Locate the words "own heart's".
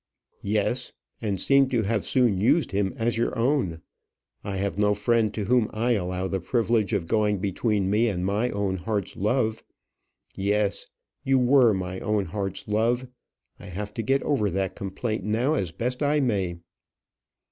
8.49-9.15, 11.99-12.67